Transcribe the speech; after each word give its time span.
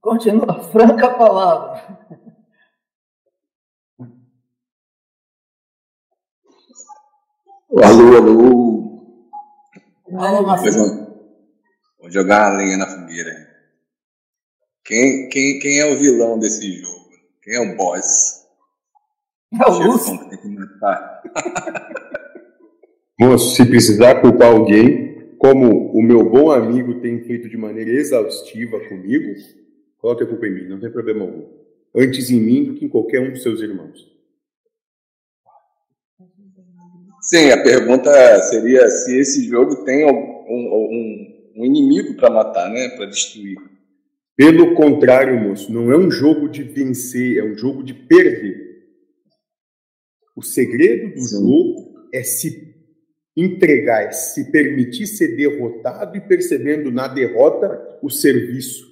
Continua, 0.00 0.62
franca 0.70 1.06
a 1.06 1.14
palavra. 1.14 1.98
Alô, 7.84 8.16
alô. 8.16 9.30
Alô, 10.18 10.42
Marcelo. 10.46 11.06
Vou 12.00 12.10
jogar 12.10 12.50
uma 12.50 12.58
lenha 12.58 12.76
na 12.78 12.86
fogueira. 12.86 13.30
Quem, 14.84 15.28
quem, 15.28 15.58
quem 15.58 15.78
é 15.78 15.92
o 15.92 15.98
vilão 15.98 16.38
desse 16.38 16.72
jogo? 16.80 17.10
Quem 17.42 17.54
é 17.54 17.60
o 17.60 17.76
boss? 17.76 18.46
É 19.52 19.70
o 19.70 19.78
Lúcio. 19.78 20.14
Chefão 20.14 20.18
que 20.18 20.30
tem 20.30 20.38
que 20.38 20.48
matar. 20.48 21.22
Moço, 23.20 23.54
se 23.54 23.66
precisar 23.66 24.22
culpar 24.22 24.50
alguém, 24.50 25.36
como 25.38 25.92
o 25.92 26.02
meu 26.02 26.28
bom 26.28 26.50
amigo 26.50 27.00
tem 27.00 27.22
feito 27.24 27.50
de 27.50 27.56
maneira 27.56 27.90
exaustiva 27.90 28.80
comigo, 28.88 29.34
coloque 30.00 30.24
a 30.24 30.26
culpa 30.26 30.46
em 30.46 30.54
mim, 30.54 30.68
não 30.68 30.80
tem 30.80 30.90
problema 30.90 31.22
algum. 31.22 31.46
Antes 31.94 32.30
em 32.30 32.40
mim 32.40 32.64
do 32.64 32.74
que 32.74 32.84
em 32.84 32.88
qualquer 32.88 33.20
um 33.20 33.30
dos 33.30 33.42
seus 33.42 33.60
irmãos. 33.60 34.08
Sim, 37.22 37.50
a 37.50 37.62
pergunta 37.62 38.10
seria 38.42 38.88
se 38.88 39.18
esse 39.18 39.44
jogo 39.46 39.84
tem 39.84 40.06
um, 40.06 40.10
um, 40.10 41.52
um 41.56 41.64
inimigo 41.64 42.14
para 42.14 42.30
matar, 42.30 42.70
né? 42.70 42.88
Para 42.96 43.06
destruir. 43.06 43.58
Pelo 44.36 44.74
contrário, 44.74 45.38
moço, 45.38 45.70
não 45.70 45.92
é 45.92 45.98
um 45.98 46.10
jogo 46.10 46.48
de 46.48 46.62
vencer, 46.62 47.36
é 47.36 47.44
um 47.44 47.54
jogo 47.54 47.82
de 47.82 47.92
perder. 47.92 48.70
O 50.34 50.42
segredo 50.42 51.14
do 51.14 51.20
Sim. 51.20 51.40
jogo 51.40 52.08
é 52.14 52.22
se 52.22 52.74
entregar, 53.36 54.04
é 54.04 54.12
se 54.12 54.50
permitir 54.50 55.06
ser 55.06 55.36
derrotado 55.36 56.16
e 56.16 56.20
percebendo 56.22 56.90
na 56.90 57.06
derrota 57.06 57.98
o 58.02 58.08
serviço. 58.08 58.89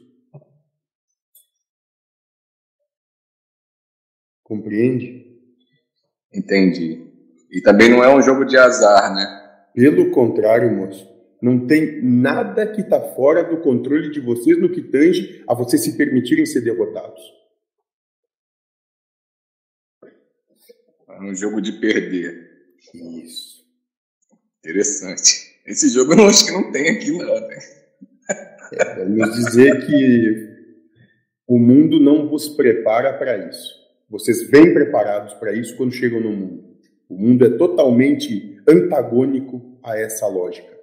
Compreende? 4.49 5.27
Entendi. 6.33 7.07
E 7.51 7.61
também 7.61 7.91
não 7.91 8.03
é 8.03 8.15
um 8.15 8.23
jogo 8.23 8.47
de 8.47 8.57
azar, 8.57 9.15
né? 9.15 9.69
Pelo 9.75 10.11
contrário, 10.11 10.75
moço, 10.75 11.07
não 11.41 11.67
tem 11.67 12.03
nada 12.03 12.67
que 12.67 12.81
está 12.81 12.99
fora 13.15 13.45
do 13.45 13.61
controle 13.61 14.11
de 14.11 14.21
vocês 14.21 14.59
no 14.59 14.73
que 14.73 14.83
tange 14.83 15.45
a 15.47 15.55
vocês 15.55 15.83
se 15.83 15.97
permitirem 15.97 16.47
ser 16.47 16.63
derrotados. 16.63 17.23
É 21.09 21.21
um 21.23 21.35
jogo 21.35 21.61
de 21.61 21.73
perder. 21.73 22.49
Isso. 23.23 23.65
Interessante. 24.61 25.61
Esse 25.67 25.91
jogo 25.91 26.15
eu 26.15 26.27
acho 26.27 26.47
que 26.47 26.53
não 26.53 26.73
tem 26.73 26.89
aqui, 26.91 27.13
não, 27.13 27.41
né? 27.41 27.59
É, 28.73 29.05
vamos 29.05 29.35
dizer 29.35 29.87
que 29.87 30.49
o 31.47 31.59
mundo 31.59 32.01
não 32.01 32.29
vos 32.29 32.49
prepara 32.49 33.17
para 33.17 33.49
isso. 33.49 33.88
Vocês 34.09 34.49
vêm 34.49 34.73
preparados 34.73 35.35
para 35.35 35.53
isso 35.53 35.77
quando 35.77 35.93
chegam 35.93 36.21
no 36.21 36.31
mundo. 36.31 36.65
O 37.09 37.17
mundo 37.17 37.45
é 37.45 37.51
totalmente 37.57 38.59
antagônico 38.67 39.79
a 39.83 39.99
essa 39.99 40.27
lógica. 40.27 40.77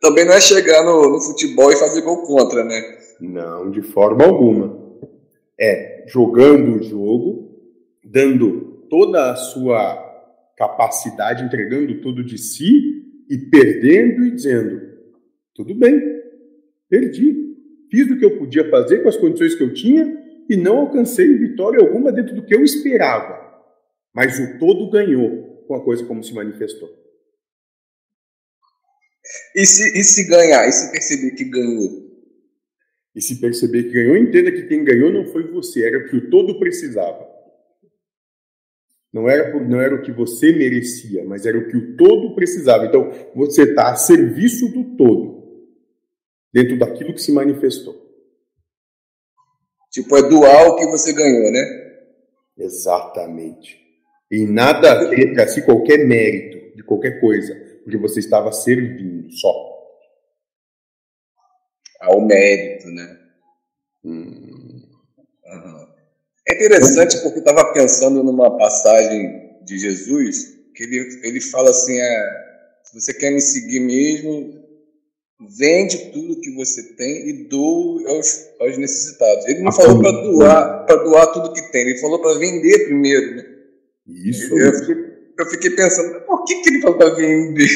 Também 0.00 0.26
não 0.26 0.34
é 0.34 0.40
chegar 0.40 0.84
no, 0.84 1.12
no 1.12 1.20
futebol 1.20 1.72
e 1.72 1.76
fazer 1.76 2.02
gol 2.02 2.22
contra, 2.22 2.62
né? 2.64 2.98
Não, 3.20 3.70
de 3.70 3.82
forma 3.82 4.24
alguma. 4.24 4.82
É 5.58 6.04
jogando 6.06 6.76
o 6.76 6.82
jogo, 6.82 7.58
dando 8.04 8.86
toda 8.90 9.32
a 9.32 9.36
sua 9.36 9.96
capacidade, 10.56 11.44
entregando 11.44 12.00
tudo 12.00 12.24
de 12.24 12.38
si 12.38 13.24
e 13.30 13.38
perdendo 13.50 14.24
e 14.24 14.30
dizendo: 14.32 14.80
tudo 15.54 15.74
bem, 15.74 16.00
perdi. 16.88 17.53
Fiz 17.90 18.10
o 18.10 18.18
que 18.18 18.24
eu 18.24 18.38
podia 18.38 18.68
fazer 18.70 19.02
com 19.02 19.08
as 19.08 19.16
condições 19.16 19.54
que 19.54 19.62
eu 19.62 19.72
tinha 19.72 20.22
e 20.48 20.56
não 20.56 20.78
alcancei 20.78 21.26
vitória 21.36 21.80
alguma 21.80 22.12
dentro 22.12 22.34
do 22.34 22.44
que 22.44 22.54
eu 22.54 22.62
esperava. 22.62 23.42
Mas 24.14 24.38
o 24.38 24.58
todo 24.58 24.90
ganhou 24.90 25.64
com 25.66 25.74
a 25.74 25.84
coisa 25.84 26.04
como 26.04 26.22
se 26.22 26.34
manifestou. 26.34 26.88
E 29.56 29.64
se, 29.64 29.98
e 29.98 30.04
se 30.04 30.28
ganhar? 30.28 30.68
E 30.68 30.72
se 30.72 30.92
perceber 30.92 31.30
que 31.32 31.44
ganhou? 31.44 32.04
E 33.14 33.22
se 33.22 33.40
perceber 33.40 33.84
que 33.84 33.92
ganhou, 33.92 34.16
entenda 34.16 34.50
que 34.50 34.66
quem 34.66 34.84
ganhou 34.84 35.12
não 35.12 35.26
foi 35.26 35.50
você, 35.50 35.86
era 35.86 35.98
o 35.98 36.08
que 36.08 36.16
o 36.16 36.30
todo 36.30 36.58
precisava. 36.58 37.32
Não 39.12 39.28
era, 39.28 39.52
por- 39.52 39.66
não 39.66 39.80
era 39.80 39.94
o 39.94 40.02
que 40.02 40.10
você 40.10 40.52
merecia, 40.52 41.24
mas 41.24 41.46
era 41.46 41.56
o 41.56 41.68
que 41.68 41.76
o 41.76 41.96
todo 41.96 42.34
precisava. 42.34 42.86
Então, 42.86 43.10
você 43.34 43.62
está 43.62 43.92
a 43.92 43.96
serviço 43.96 44.68
do 44.72 44.96
todo, 44.96 45.33
dentro 46.54 46.78
daquilo 46.78 47.12
que 47.12 47.20
se 47.20 47.32
manifestou. 47.32 48.00
Tipo, 49.90 50.16
é 50.16 50.22
doar 50.28 50.68
o 50.68 50.76
que 50.76 50.86
você 50.86 51.12
ganhou, 51.12 51.50
né? 51.50 51.60
Exatamente. 52.56 53.76
E 54.30 54.46
nada 54.46 54.92
a 54.92 55.04
ver 55.08 55.48
si 55.48 55.62
qualquer 55.62 55.98
mérito 56.06 56.76
de 56.76 56.84
qualquer 56.84 57.20
coisa, 57.20 57.52
porque 57.82 57.98
você 57.98 58.20
estava 58.20 58.52
servindo 58.52 59.32
só. 59.32 59.52
Ao 62.00 62.20
mérito, 62.20 62.86
né? 62.88 63.18
Hum. 64.04 64.82
É 66.46 66.54
interessante 66.54 67.20
porque 67.22 67.38
eu 67.38 67.44
estava 67.44 67.72
pensando 67.72 68.22
numa 68.22 68.56
passagem 68.56 69.58
de 69.64 69.78
Jesus 69.78 70.54
que 70.74 70.84
ele, 70.84 71.20
ele 71.24 71.40
fala 71.40 71.70
assim: 71.70 71.98
é, 71.98 72.30
se 72.84 73.00
você 73.00 73.14
quer 73.14 73.30
me 73.30 73.40
seguir 73.40 73.80
mesmo, 73.80 74.63
vende 75.40 76.10
tudo 76.12 76.40
que 76.40 76.54
você 76.54 76.94
tem 76.94 77.28
e 77.28 77.48
doe 77.48 78.06
aos, 78.06 78.46
aos 78.60 78.78
necessitados. 78.78 79.46
Ele 79.46 79.62
não 79.62 79.72
falou 79.72 80.00
para 80.00 80.10
doar, 80.10 80.86
para 80.86 80.96
doar 80.96 81.32
tudo 81.32 81.52
que 81.52 81.72
tem, 81.72 81.82
ele 81.82 81.98
falou 81.98 82.20
para 82.20 82.38
vender 82.38 82.86
primeiro. 82.86 83.36
Né? 83.36 83.54
isso. 84.06 84.56
Eu, 84.56 84.72
fiquei, 84.74 84.96
eu 85.38 85.46
fiquei 85.46 85.70
pensando, 85.70 86.20
por 86.26 86.44
que, 86.44 86.62
que 86.62 86.68
ele 86.68 86.80
falou 86.80 86.98
para 86.98 87.14
vender? 87.14 87.68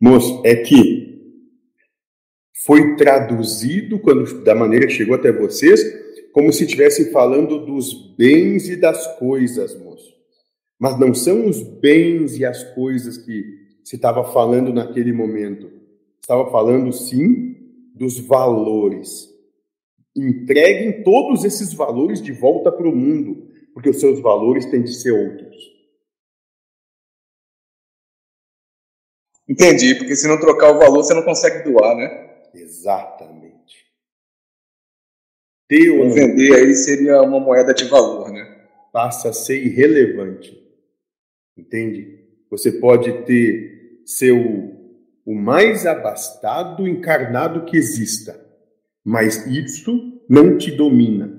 Moço, 0.00 0.42
é 0.44 0.56
que 0.56 1.06
foi 2.64 2.96
traduzido 2.96 3.98
quando 3.98 4.42
da 4.42 4.54
maneira 4.54 4.86
que 4.86 4.92
chegou 4.92 5.14
até 5.14 5.30
vocês, 5.30 5.80
como 6.32 6.52
se 6.52 6.64
estivessem 6.64 7.10
falando 7.12 7.64
dos 7.64 8.14
bens 8.16 8.68
e 8.68 8.76
das 8.76 9.18
coisas, 9.18 9.78
moço. 9.78 10.14
Mas 10.78 10.98
não 10.98 11.14
são 11.14 11.46
os 11.46 11.62
bens 11.62 12.36
e 12.36 12.44
as 12.44 12.62
coisas 12.74 13.16
que 13.16 13.44
se 13.82 13.96
estava 13.96 14.24
falando 14.32 14.72
naquele 14.72 15.12
momento. 15.12 15.70
Estava 16.26 16.50
falando 16.50 16.92
sim 16.92 17.54
dos 17.94 18.18
valores. 18.18 19.32
Entreguem 20.16 21.04
todos 21.04 21.44
esses 21.44 21.72
valores 21.72 22.20
de 22.20 22.32
volta 22.32 22.72
para 22.72 22.88
o 22.88 22.96
mundo, 22.96 23.48
porque 23.72 23.90
os 23.90 24.00
seus 24.00 24.18
valores 24.18 24.66
têm 24.66 24.82
de 24.82 24.92
ser 24.92 25.12
outros. 25.12 25.56
Entendi, 29.48 29.94
porque 29.94 30.16
se 30.16 30.26
não 30.26 30.40
trocar 30.40 30.74
o 30.74 30.80
valor, 30.80 31.04
você 31.04 31.14
não 31.14 31.22
consegue 31.22 31.62
doar, 31.62 31.94
né? 31.94 32.48
Exatamente. 32.52 33.86
Ter 35.68 35.90
ou 35.90 36.10
vender 36.10 36.56
aí 36.56 36.74
seria 36.74 37.22
uma 37.22 37.38
moeda 37.38 37.72
de 37.72 37.84
valor, 37.84 38.32
né? 38.32 38.66
passa 38.90 39.28
a 39.28 39.32
ser 39.32 39.64
irrelevante. 39.64 40.60
Entende? 41.56 42.18
Você 42.50 42.72
pode 42.72 43.24
ter 43.26 44.02
ser 44.04 44.32
o, 45.26 45.34
mais 45.34 45.84
abastado 45.84 46.86
encarnado 46.86 47.66
que 47.66 47.76
exista, 47.76 48.40
mas 49.04 49.46
isso 49.46 50.22
não 50.28 50.56
te 50.56 50.70
domina. 50.70 51.36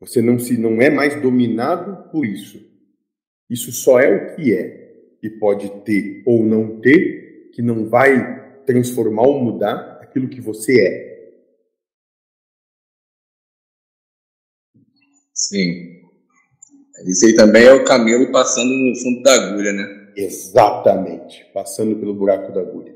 Você 0.00 0.22
não 0.22 0.38
se 0.38 0.56
não 0.56 0.80
é 0.80 0.90
mais 0.90 1.20
dominado 1.20 2.10
por 2.10 2.24
isso. 2.24 2.58
Isso 3.50 3.72
só 3.72 4.00
é 4.00 4.08
o 4.08 4.36
que 4.36 4.54
é 4.54 4.78
e 5.22 5.28
pode 5.28 5.68
ter 5.84 6.22
ou 6.24 6.44
não 6.44 6.80
ter 6.80 7.50
que 7.52 7.62
não 7.62 7.88
vai 7.88 8.64
transformar 8.64 9.22
ou 9.22 9.42
mudar 9.42 9.98
aquilo 10.00 10.28
que 10.28 10.40
você 10.40 10.80
é. 10.80 11.08
Sim. 15.34 16.02
Isso 17.06 17.26
aí 17.26 17.34
também 17.34 17.64
é 17.64 17.72
o 17.72 17.84
camelo 17.84 18.30
passando 18.32 18.70
no 18.70 18.96
fundo 18.96 19.22
da 19.22 19.34
agulha, 19.34 19.72
né? 19.72 19.97
Exatamente, 20.20 21.44
passando 21.54 21.96
pelo 22.00 22.12
buraco 22.12 22.50
da 22.52 22.60
agulha. 22.60 22.92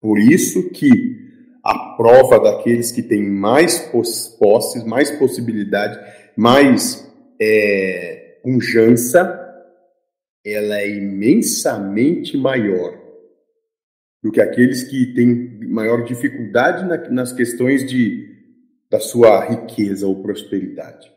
Por 0.00 0.18
isso 0.18 0.70
que 0.70 0.88
a 1.62 1.94
prova 1.94 2.40
daqueles 2.40 2.90
que 2.90 3.02
têm 3.02 3.22
mais 3.22 3.78
pos- 3.90 4.28
posses, 4.40 4.82
mais 4.84 5.10
possibilidade, 5.10 5.98
mais 6.34 7.06
é, 7.38 8.40
pujança, 8.42 9.38
ela 10.42 10.80
é 10.80 10.88
imensamente 10.88 12.34
maior 12.34 12.98
do 14.22 14.32
que 14.32 14.40
aqueles 14.40 14.84
que 14.84 15.12
têm 15.14 15.68
maior 15.68 16.02
dificuldade 16.04 16.86
na- 16.86 17.10
nas 17.10 17.30
questões 17.30 17.86
de, 17.86 18.26
da 18.88 18.98
sua 18.98 19.44
riqueza 19.44 20.06
ou 20.06 20.22
prosperidade. 20.22 21.12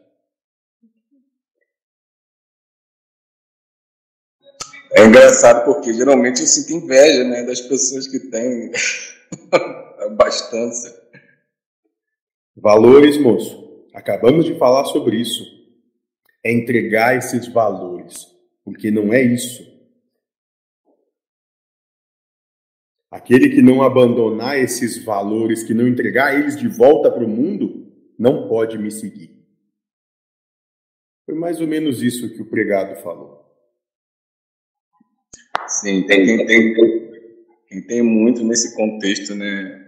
É 4.98 5.04
engraçado 5.04 5.66
porque 5.66 5.94
geralmente 5.94 6.40
eu 6.40 6.48
sinto 6.48 6.72
inveja 6.72 7.26
né, 7.26 7.44
das 7.44 7.60
pessoas 7.60 8.08
que 8.08 8.18
têm 8.18 8.72
abastança. 10.00 11.04
Valores, 12.56 13.18
moço. 13.18 13.84
Acabamos 13.94 14.46
de 14.46 14.58
falar 14.58 14.86
sobre 14.86 15.18
isso. 15.18 15.44
É 16.42 16.50
entregar 16.50 17.18
esses 17.18 17.46
valores. 17.46 18.26
Porque 18.64 18.90
não 18.90 19.14
é 19.14 19.22
isso. 19.22 19.70
Aquele 23.12 23.50
que 23.50 23.62
não 23.62 23.84
abandonar 23.84 24.58
esses 24.58 25.04
valores, 25.04 25.62
que 25.62 25.74
não 25.74 25.88
entregar 25.88 26.40
eles 26.40 26.58
de 26.58 26.70
volta 26.70 27.12
para 27.12 27.24
o 27.24 27.30
mundo, 27.30 27.94
não 28.18 28.48
pode 28.48 28.78
me 28.78 28.90
seguir. 28.90 29.46
Foi 31.26 31.36
mais 31.36 31.60
ou 31.60 31.68
menos 31.68 32.02
isso 32.02 32.34
que 32.34 32.42
o 32.42 32.50
pregado 32.50 33.02
falou. 33.02 33.45
Sim, 35.86 36.02
tem 36.08 36.26
quem 36.26 36.46
tem, 36.48 36.74
quem 37.70 37.82
tem 37.86 38.02
muito 38.02 38.44
nesse 38.44 38.76
contexto, 38.76 39.36
né? 39.36 39.86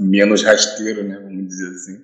Menos 0.00 0.42
rasteiro, 0.42 1.04
né? 1.04 1.20
Vamos 1.22 1.46
dizer 1.46 1.68
assim. 1.68 2.02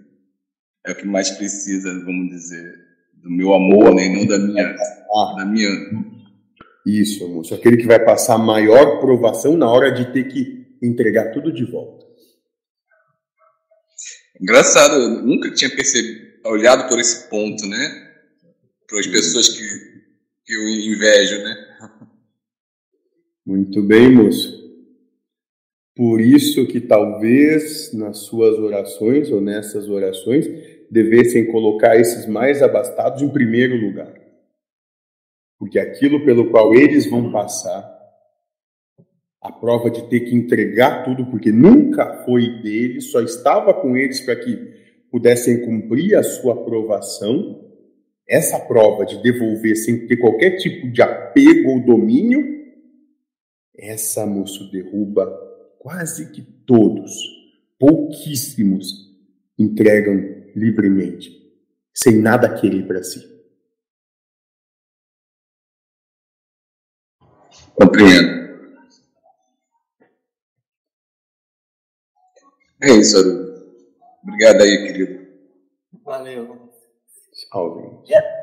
É 0.86 0.92
o 0.92 0.94
que 0.94 1.06
mais 1.06 1.28
precisa, 1.30 1.92
vamos 2.04 2.30
dizer, 2.30 2.72
do 3.14 3.28
meu 3.28 3.52
amor, 3.52 3.92
né? 3.92 4.06
E 4.06 4.16
não 4.16 4.26
da 4.26 4.38
minha, 4.38 4.64
ah. 4.64 5.34
da 5.38 5.44
minha 5.44 5.68
isso, 6.86 7.28
moço. 7.28 7.52
Aquele 7.52 7.78
que 7.78 7.86
vai 7.86 7.98
passar 7.98 8.38
maior 8.38 9.00
provação 9.00 9.56
na 9.56 9.68
hora 9.68 9.90
de 9.90 10.12
ter 10.12 10.28
que 10.28 10.78
entregar 10.80 11.32
tudo 11.32 11.52
de 11.52 11.64
volta. 11.64 12.06
Engraçado, 14.40 14.94
eu 14.94 15.08
nunca 15.26 15.52
tinha 15.52 15.68
percebido, 15.68 16.20
olhado 16.46 16.88
por 16.88 17.00
esse 17.00 17.28
ponto, 17.28 17.66
né? 17.66 18.12
Para 18.88 19.00
as 19.00 19.06
pessoas 19.08 19.48
que, 19.48 19.68
que 20.46 20.54
eu 20.54 20.68
invejo, 20.68 21.42
né? 21.42 21.56
Muito 23.50 23.82
bem, 23.82 24.08
moço. 24.12 24.60
Por 25.96 26.20
isso 26.20 26.68
que 26.68 26.80
talvez 26.80 27.92
nas 27.92 28.18
suas 28.18 28.56
orações 28.60 29.28
ou 29.32 29.40
nessas 29.40 29.88
orações 29.88 30.46
devessem 30.88 31.50
colocar 31.50 31.96
esses 31.96 32.26
mais 32.26 32.62
abastados 32.62 33.22
em 33.22 33.28
primeiro 33.28 33.74
lugar. 33.74 34.14
Porque 35.58 35.80
aquilo 35.80 36.24
pelo 36.24 36.48
qual 36.52 36.72
eles 36.72 37.10
vão 37.10 37.32
passar, 37.32 37.92
a 39.42 39.50
prova 39.50 39.90
de 39.90 40.08
ter 40.08 40.20
que 40.20 40.34
entregar 40.36 41.02
tudo, 41.02 41.26
porque 41.26 41.50
nunca 41.50 42.22
foi 42.24 42.62
deles, 42.62 43.10
só 43.10 43.20
estava 43.20 43.74
com 43.74 43.96
eles 43.96 44.20
para 44.20 44.36
que 44.36 44.56
pudessem 45.10 45.62
cumprir 45.62 46.14
a 46.14 46.22
sua 46.22 46.52
aprovação, 46.52 47.68
essa 48.28 48.60
prova 48.60 49.04
de 49.04 49.20
devolver 49.20 49.74
sem 49.74 50.06
ter 50.06 50.18
qualquer 50.18 50.56
tipo 50.58 50.88
de 50.92 51.02
apego 51.02 51.70
ou 51.70 51.84
domínio, 51.84 52.59
essa, 53.80 54.26
moço, 54.26 54.70
derruba 54.70 55.26
quase 55.78 56.30
que 56.32 56.42
todos, 56.42 57.12
pouquíssimos 57.78 59.10
entregam 59.58 60.14
livremente, 60.54 61.30
sem 61.94 62.20
nada 62.20 62.54
querer 62.60 62.86
para 62.86 63.02
si. 63.02 63.20
Compreendo. 67.74 68.40
É 72.82 72.92
isso, 72.92 73.18
Aru. 73.18 73.50
Obrigado 74.22 74.62
aí, 74.62 74.86
querido. 74.86 75.26
Valeu. 76.04 76.70
Salve. 77.32 78.08
Yeah. 78.08 78.39